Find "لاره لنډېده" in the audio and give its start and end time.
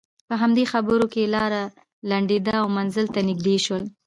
1.35-2.53